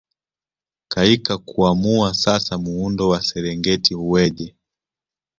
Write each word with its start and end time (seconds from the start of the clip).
Kaika 0.87 1.37
kuamua 1.37 2.13
sasa 2.13 2.57
muundo 2.57 3.09
wa 3.09 3.21
Serengeti 3.21 3.95
uweje 3.95 4.55